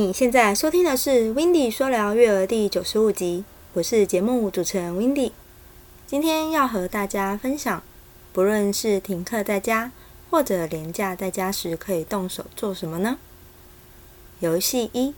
[0.00, 3.44] 你现在收听的是《w i n d y 说聊育儿》第九十五集，
[3.74, 5.32] 我是节目主持人 w i n d y
[6.06, 7.82] 今天要和大家分享，
[8.32, 9.92] 不论是停课在家
[10.30, 13.18] 或者连假在家时，可以动手做什么呢？
[14.38, 15.12] 游戏一，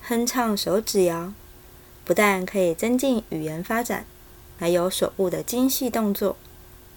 [0.00, 1.34] 哼唱手指谣，
[2.06, 4.06] 不但可以增进语言发展，
[4.58, 6.36] 还有手部的精细动作。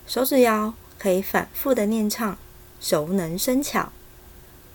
[0.07, 2.37] 手指谣可以反复的念唱，
[2.79, 3.91] 熟能生巧。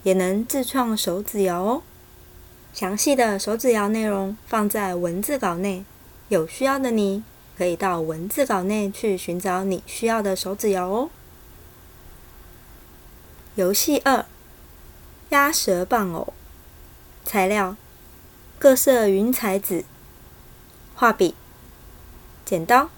[0.03, 1.83] 也能自创手指谣哦。
[2.73, 5.85] 详细的手指谣内容放在文字稿内，
[6.29, 7.25] 有需要的你
[7.57, 11.11] 可以到文字稿内去寻找你需要的手指谣哦。
[13.57, 14.25] 游戏二：
[15.31, 16.33] 鸭舌棒偶。
[17.25, 17.77] 材料：
[18.59, 19.85] 各色云彩纸、
[20.95, 21.35] 画笔、
[22.45, 22.89] 剪刀、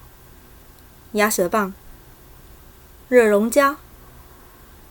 [1.12, 1.72] 鸭舌棒、
[3.08, 3.76] 热熔胶、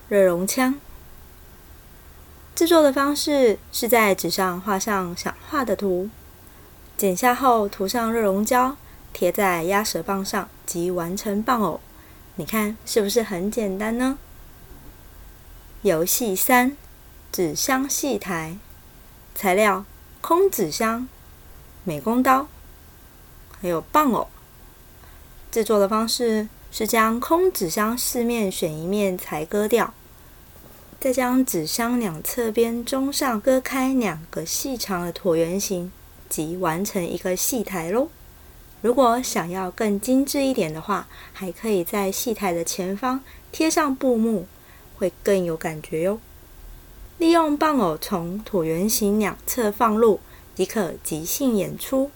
[0.07, 0.79] 热熔枪。
[2.59, 6.09] 制作的方式是在纸上画上想画的图，
[6.97, 8.75] 剪下后涂上热熔胶，
[9.13, 11.79] 贴在鸭舌棒上即完成棒偶。
[12.35, 14.17] 你看是不是很简单呢？
[15.83, 16.75] 游戏三：
[17.31, 18.57] 纸箱戏台。
[19.33, 19.85] 材料：
[20.19, 21.07] 空纸箱、
[21.85, 22.49] 美工刀，
[23.61, 24.27] 还有棒偶。
[25.49, 29.93] 制作的方式是将空纸箱四面选一面裁割掉。
[30.99, 35.89] 再将纸箱两侧边中上割开两个细长的椭圆形，
[36.27, 38.09] 即完成一个戏台喽。
[38.81, 44.45] 如果想要更精致一点的话，还可以在戏台的前方贴上布幕，
[44.97, 46.19] 会更有感觉哟。
[47.17, 50.19] 利用棒偶从椭圆形两侧放入，
[50.53, 52.11] 即可即兴演出。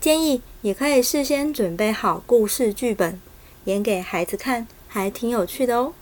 [0.00, 3.20] 建议也可以事先准备好故事剧本，
[3.66, 5.92] 演给孩子看，还挺有趣的哦。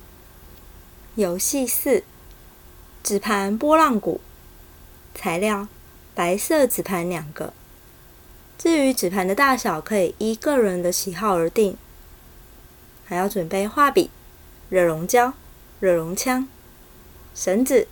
[1.15, 2.05] 游戏四：
[3.03, 4.23] 纸盘波浪鼓。
[5.15, 5.69] 材料：
[6.15, 7.53] 白色纸盘两个。
[8.57, 11.77] 至于纸盘的大小，可以依个人的喜好而定。
[13.05, 14.09] 还要准备画笔、
[14.71, 15.35] 热熔胶、
[15.81, 16.49] 热熔枪、
[17.35, 17.89] 绳子、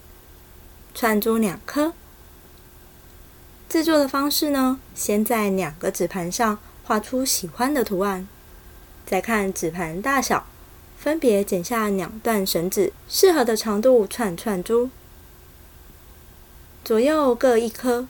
[0.95, 1.93] 串珠两颗。
[3.69, 4.81] 制作的方式呢？
[4.95, 8.27] 先在两个纸盘上画出喜欢的图案，
[9.05, 10.47] 再看纸盘大小。
[11.03, 14.91] 分别剪下两段绳子，适合的长度串串珠，
[16.85, 18.07] 左右各一颗。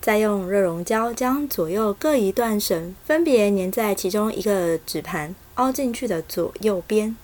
[0.00, 7.16] 再用热熔胶将左右各一段绳分别粘在其中一个纸盘凹进去的左右边。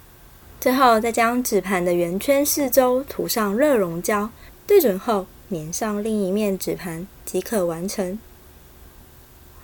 [0.61, 4.31] 最后再将纸盘的圆圈四周涂上热熔胶，
[4.69, 8.19] 对准后粘上另一面纸盘即可完成。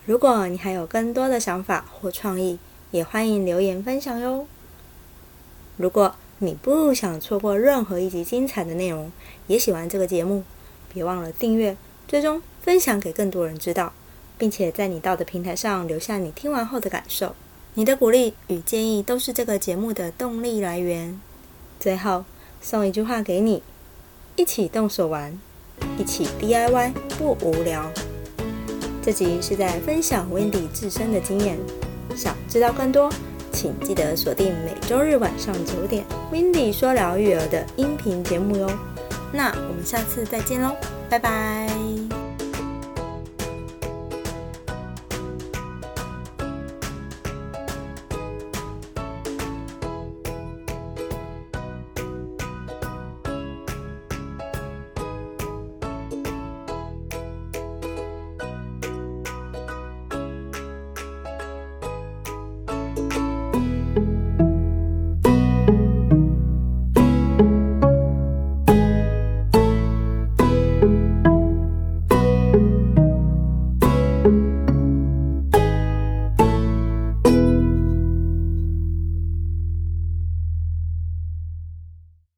[0.05, 2.59] 如果你还有更多的想法或创意，
[2.91, 4.49] 也欢迎留言分享哟。
[5.81, 9.11] 如果你不想错过任何一集精彩的内容，
[9.47, 10.45] 也喜欢这个节目，
[10.93, 11.75] 别忘了订阅、
[12.07, 13.95] 追踪、分享给更多人知道，
[14.37, 17.35] 并且在你到的平台上留下你听完后的感受。
[17.73, 21.19] 你的鼓励与建议都是这个节目的动力来源。
[21.79, 22.27] 最后
[22.61, 23.63] 送一句话给你：
[24.37, 25.39] 一起动手玩，
[25.97, 27.91] 一起 DIY 不无聊。
[29.01, 31.59] 这集是在分享 Wendy 自身的经验，
[32.15, 33.11] 想知道更多。
[33.61, 38.67] 请记得锁定每周日晚上九点，Windy 说聊育儿的音频节目哟。
[39.35, 40.75] 那我们下次再见喽，
[41.11, 42.20] 拜拜。